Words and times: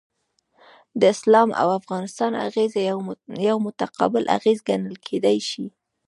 د 0.99 1.01
اسلام 1.13 1.49
او 1.61 1.67
افغانستان 1.79 2.31
اغیزه 2.47 2.79
یو 3.49 3.57
متقابل 3.67 4.23
اغیز 4.37 4.57
ګڼل 4.69 4.95
کیدای 5.07 5.37
شي. 5.49 5.65